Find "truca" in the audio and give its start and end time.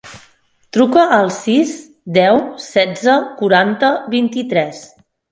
0.75-1.01